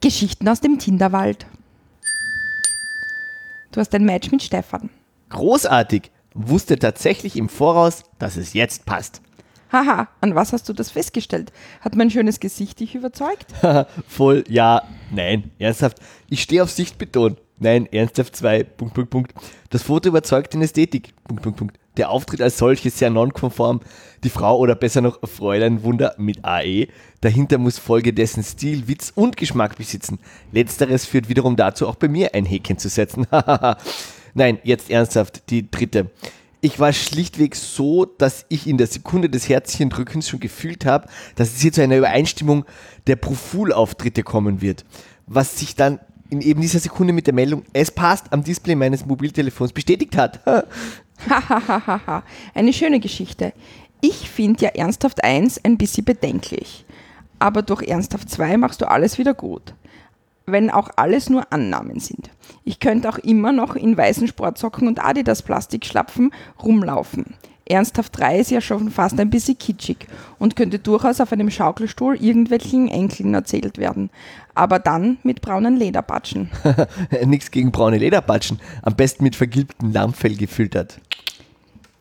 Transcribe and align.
Geschichten 0.00 0.48
aus 0.48 0.60
dem 0.60 0.78
Tinderwald. 0.78 1.46
Du 3.72 3.80
hast 3.80 3.94
ein 3.94 4.04
Match 4.04 4.30
mit 4.30 4.42
Stefan. 4.42 4.90
Großartig. 5.30 6.10
Wusste 6.34 6.78
tatsächlich 6.78 7.36
im 7.36 7.48
Voraus, 7.48 8.04
dass 8.18 8.36
es 8.36 8.52
jetzt 8.54 8.86
passt. 8.86 9.20
Haha, 9.72 10.08
an 10.20 10.34
was 10.34 10.52
hast 10.52 10.68
du 10.68 10.72
das 10.72 10.90
festgestellt? 10.90 11.52
Hat 11.80 11.96
mein 11.96 12.10
schönes 12.10 12.38
Gesicht 12.38 12.78
dich 12.78 12.94
überzeugt? 12.94 13.52
Voll, 14.06 14.44
ja, 14.48 14.82
nein, 15.10 15.50
ernsthaft. 15.58 15.98
Ich 16.28 16.42
stehe 16.42 16.62
auf 16.62 16.70
Sichtbeton. 16.70 17.36
Nein, 17.58 17.86
ernsthaft 17.92 18.36
zwei. 18.36 18.62
Punkt, 18.62 18.94
Punkt, 18.94 19.10
Punkt. 19.10 19.34
Das 19.70 19.82
Foto 19.82 20.08
überzeugt 20.08 20.54
in 20.54 20.62
Ästhetik. 20.62 21.14
Punkt, 21.24 21.42
Punkt, 21.42 21.58
Punkt. 21.58 21.78
Der 21.96 22.10
Auftritt 22.10 22.40
als 22.40 22.58
solches 22.58 22.98
sehr 22.98 23.10
nonkonform. 23.10 23.80
Die 24.24 24.30
Frau 24.30 24.58
oder 24.58 24.74
besser 24.74 25.00
noch 25.00 25.18
Fräulein 25.28 25.82
Wunder 25.82 26.14
mit 26.18 26.44
AE. 26.44 26.88
Dahinter 27.20 27.58
muss 27.58 27.78
folgedessen 27.78 28.42
Stil, 28.42 28.88
Witz 28.88 29.12
und 29.14 29.36
Geschmack 29.36 29.76
besitzen. 29.76 30.18
Letzteres 30.52 31.06
führt 31.06 31.28
wiederum 31.28 31.56
dazu, 31.56 31.86
auch 31.86 31.96
bei 31.96 32.08
mir 32.08 32.34
ein 32.34 32.46
Häkchen 32.46 32.78
zu 32.78 32.88
setzen. 32.88 33.26
Nein, 34.34 34.58
jetzt 34.64 34.90
ernsthaft, 34.90 35.50
die 35.50 35.70
dritte. 35.70 36.10
Ich 36.60 36.80
war 36.80 36.92
schlichtweg 36.92 37.54
so, 37.54 38.06
dass 38.06 38.46
ich 38.48 38.66
in 38.66 38.78
der 38.78 38.86
Sekunde 38.86 39.28
des 39.28 39.48
Herzchendrückens 39.48 40.28
schon 40.28 40.40
gefühlt 40.40 40.86
habe, 40.86 41.08
dass 41.36 41.54
es 41.54 41.60
hier 41.60 41.72
zu 41.72 41.82
einer 41.82 41.98
Übereinstimmung 41.98 42.64
der 43.06 43.16
Profulauftritte 43.16 44.22
kommen 44.22 44.62
wird. 44.62 44.84
Was 45.26 45.58
sich 45.58 45.76
dann 45.76 46.00
in 46.30 46.40
eben 46.40 46.60
dieser 46.60 46.80
Sekunde 46.80 47.12
mit 47.12 47.26
der 47.26 47.34
Meldung, 47.34 47.64
es 47.72 47.90
passt, 47.90 48.32
am 48.32 48.42
Display 48.42 48.74
meines 48.74 49.04
Mobiltelefons 49.06 49.72
bestätigt 49.72 50.16
hat. 50.16 50.40
Hahaha, 51.28 52.22
eine 52.54 52.72
schöne 52.72 53.00
Geschichte. 53.00 53.52
Ich 54.00 54.28
finde 54.28 54.64
ja 54.64 54.70
Ernsthaft 54.70 55.24
1 55.24 55.64
ein 55.64 55.78
bisschen 55.78 56.04
bedenklich. 56.04 56.84
Aber 57.38 57.62
durch 57.62 57.82
Ernsthaft 57.82 58.30
2 58.30 58.56
machst 58.56 58.80
du 58.80 58.90
alles 58.90 59.18
wieder 59.18 59.34
gut. 59.34 59.74
Wenn 60.46 60.70
auch 60.70 60.90
alles 60.96 61.30
nur 61.30 61.52
Annahmen 61.52 62.00
sind. 62.00 62.30
Ich 62.64 62.80
könnte 62.80 63.08
auch 63.08 63.18
immer 63.18 63.52
noch 63.52 63.76
in 63.76 63.96
weißen 63.96 64.28
Sportsocken 64.28 64.88
und 64.88 65.02
Adidas 65.02 65.42
Plastikschlapfen 65.42 66.32
rumlaufen. 66.62 67.34
Ernsthaft 67.66 68.18
3 68.18 68.40
ist 68.40 68.50
ja 68.50 68.60
schon 68.60 68.90
fast 68.90 69.18
ein 69.18 69.30
bisschen 69.30 69.58
kitschig 69.58 70.06
und 70.38 70.54
könnte 70.54 70.78
durchaus 70.78 71.20
auf 71.20 71.32
einem 71.32 71.50
Schaukelstuhl 71.50 72.16
irgendwelchen 72.22 72.88
Enkeln 72.88 73.32
erzählt 73.32 73.78
werden. 73.78 74.10
Aber 74.54 74.78
dann 74.78 75.16
mit 75.22 75.40
braunen 75.40 75.76
Lederpatschen. 75.76 76.50
Nichts 77.24 77.50
gegen 77.50 77.72
braune 77.72 77.96
Lederpatschen. 77.96 78.60
Am 78.82 78.94
besten 78.94 79.24
mit 79.24 79.34
vergilbtem 79.34 79.92
Lammfell 79.92 80.36
gefüttert. 80.36 81.00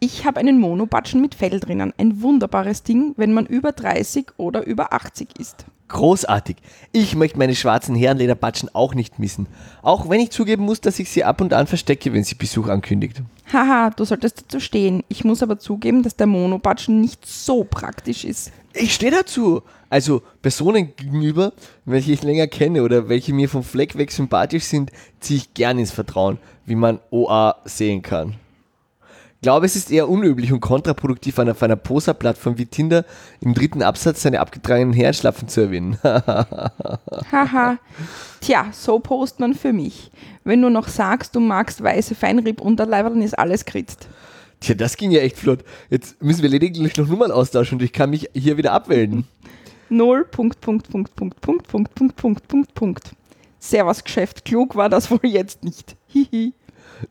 Ich 0.06 0.26
habe 0.26 0.38
einen 0.42 0.60
Monopatschen 0.60 1.22
mit 1.22 1.34
Fell 1.34 1.62
drinnen. 1.62 1.94
Ein 1.98 2.22
wunderbares 2.22 2.84
Ding, 2.84 3.14
wenn 3.16 3.32
man 3.32 3.46
über 3.46 3.72
30 3.72 4.34
oder 4.36 4.68
über 4.68 4.92
80 4.92 5.40
ist. 5.40 5.66
Großartig. 5.88 6.58
Ich 6.92 7.16
möchte 7.16 7.38
meine 7.38 7.56
schwarzen 7.56 7.96
Herrenlederpatschen 7.96 8.68
auch 8.76 8.96
nicht 8.96 9.18
missen. 9.18 9.48
Auch 9.82 10.10
wenn 10.10 10.20
ich 10.20 10.32
zugeben 10.32 10.66
muss, 10.66 10.82
dass 10.82 11.00
ich 11.00 11.10
sie 11.10 11.24
ab 11.24 11.40
und 11.40 11.54
an 11.54 11.68
verstecke, 11.68 12.12
wenn 12.12 12.26
sie 12.26 12.36
Besuch 12.36 12.68
ankündigt. 12.68 13.22
Haha, 13.54 13.92
du 13.92 14.04
solltest 14.04 14.42
dazu 14.42 14.60
stehen. 14.60 15.06
Ich 15.08 15.24
muss 15.24 15.42
aber 15.42 15.58
zugeben, 15.58 16.04
dass 16.04 16.18
der 16.18 16.28
Monopatschen 16.28 17.00
nicht 17.00 17.26
so 17.26 17.64
praktisch 17.64 18.26
ist. 18.26 18.52
Ich 18.74 18.94
stehe 18.94 19.12
dazu. 19.14 19.62
Also 19.90 20.22
Personen 20.42 20.98
gegenüber, 20.98 21.54
welche 21.86 22.12
ich 22.12 22.24
länger 22.24 22.48
kenne 22.48 22.84
oder 22.84 23.08
welche 23.08 23.32
mir 23.32 23.48
vom 23.48 23.64
Fleck 23.64 23.98
weg 23.98 24.12
sympathisch 24.12 24.66
sind, 24.66 24.92
ziehe 25.22 25.38
ich 25.38 25.54
gern 25.54 25.80
ins 25.80 25.92
Vertrauen, 25.92 26.40
wie 26.66 26.76
man 26.76 27.00
OA 27.10 27.56
sehen 27.64 28.02
kann 28.02 28.36
glaube, 29.44 29.68
es 29.68 29.76
ist 29.76 29.92
eher 29.92 30.10
unüblich 30.10 30.52
und 30.52 30.62
kontraproduktiv, 30.62 31.38
auf 31.38 31.62
einer 31.62 31.76
Poser-Plattform 31.76 32.58
wie 32.58 32.66
Tinder 32.66 33.06
im 33.42 33.54
dritten 33.54 33.84
Absatz 33.84 34.24
seine 34.24 34.40
abgetragenen 34.40 34.94
Herrenschlapfen 34.94 35.48
zu 35.48 35.62
erwähnen. 35.62 36.00
Haha. 37.32 37.78
Tja, 38.42 38.68
so 38.72 39.00
post 39.00 39.40
man 39.40 39.54
für 39.54 39.74
mich. 39.74 40.10
Wenn 40.44 40.62
du 40.62 40.70
noch 40.70 40.88
sagst, 40.88 41.36
du 41.36 41.40
magst 41.40 41.84
weiße 41.84 42.16
Feinrieb-Unterleiber, 42.16 43.12
dann 43.12 43.22
ist 43.22 43.38
alles 43.38 43.66
kritzt. 43.66 44.08
Tja, 44.60 44.74
das 44.76 44.98
ging 44.98 45.12
ja 45.12 45.20
echt 45.20 45.38
flott. 45.38 45.64
Jetzt 45.90 46.22
müssen 46.24 46.42
wir 46.42 46.50
lediglich 46.50 46.98
noch 46.98 47.08
Nummern 47.08 47.32
austauschen 47.32 47.78
und 47.78 47.84
ich 47.84 47.94
kann 47.94 48.10
mich 48.10 48.30
hier 48.34 48.58
wieder 48.58 48.72
abwählen. 48.72 49.26
Null, 49.90 50.26
Punkt, 50.26 50.60
Punkt, 50.62 50.90
Punkt, 50.90 51.16
Punkt, 51.16 51.40
Punkt, 51.42 51.68
Punkt, 51.68 51.94
Punkt, 51.94 52.16
Punkt, 52.16 52.48
Punkt, 52.48 52.74
Punkt. 52.74 53.12
Servus 53.60 54.04
Geschäft, 54.04 54.46
klug 54.46 54.76
war 54.76 54.90
das 54.90 55.12
wohl 55.12 55.20
jetzt 55.24 55.64
nicht. 55.64 55.96
Hihi. 56.08 56.54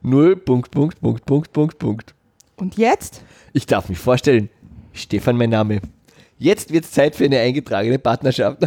Null, 0.01 0.37
Punkt, 0.37 0.71
Punkt, 0.71 1.01
Punkt, 1.01 1.25
Punkt, 1.27 1.53
Punkt, 1.53 1.79
Punkt. 1.79 2.15
Und 2.57 2.77
jetzt? 2.77 3.23
Ich 3.53 3.67
darf 3.67 3.89
mich 3.89 3.99
vorstellen. 3.99 4.49
Stefan, 4.93 5.37
mein 5.37 5.51
Name. 5.51 5.81
Jetzt 6.39 6.73
wird 6.73 6.85
es 6.85 6.91
Zeit 6.91 7.15
für 7.15 7.25
eine 7.25 7.39
eingetragene 7.39 7.99
Partnerschaft. 8.01 8.63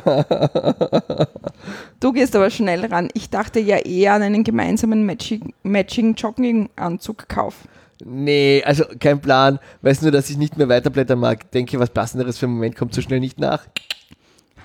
du 1.99 2.13
gehst 2.13 2.35
aber 2.35 2.49
schnell 2.49 2.85
ran. 2.85 3.09
Ich 3.13 3.29
dachte 3.29 3.59
ja 3.59 3.77
eher 3.77 4.13
an 4.13 4.21
einen 4.21 4.45
gemeinsamen 4.45 5.05
Matching, 5.05 5.53
Matching 5.63 6.15
Jogging-Anzug 6.15 7.27
kauf. 7.27 7.55
Nee, 8.03 8.63
also 8.65 8.85
kein 8.99 9.19
Plan. 9.19 9.59
Weiß 9.81 10.01
nur, 10.01 10.11
dass 10.11 10.29
ich 10.29 10.37
nicht 10.37 10.57
mehr 10.57 10.69
weiterblättern 10.69 11.19
mag. 11.19 11.51
Denke, 11.51 11.79
was 11.79 11.89
passenderes 11.89 12.37
für 12.37 12.45
den 12.45 12.53
Moment 12.53 12.77
kommt 12.77 12.93
so 12.93 13.01
schnell 13.01 13.19
nicht 13.19 13.39
nach. 13.39 13.65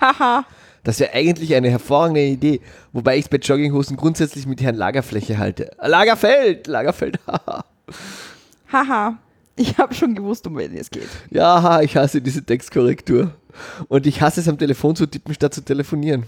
Haha. 0.01 0.45
das 0.85 1.01
wäre 1.01 1.13
eigentlich 1.13 1.55
eine 1.55 1.69
hervorragende 1.69 2.23
Idee, 2.23 2.61
wobei 2.93 3.17
ich 3.19 3.25
es 3.25 3.29
bei 3.29 3.37
Jogginghosen 3.37 3.97
grundsätzlich 3.97 4.47
mit 4.47 4.63
Herrn 4.63 4.77
Lagerfläche 4.77 5.37
halte. 5.37 5.73
Lagerfeld! 5.79 6.67
Lagerfeld, 6.67 7.19
haha. 7.27 7.65
Haha, 8.73 9.19
ich 9.57 9.79
habe 9.79 9.95
schon 9.95 10.15
gewusst, 10.15 10.47
um 10.47 10.57
wen 10.57 10.77
es 10.77 10.91
geht. 10.91 11.09
Ja, 11.31 11.81
ich 11.81 11.97
hasse 11.97 12.21
diese 12.21 12.45
Textkorrektur. 12.45 13.33
Und 13.89 14.07
ich 14.07 14.23
hasse 14.23 14.41
es 14.41 14.49
am 14.49 14.59
Telefon 14.59 14.95
zu 14.97 15.07
tippen, 15.07 15.35
statt 15.35 15.53
zu 15.55 15.63
telefonieren. 15.63 16.25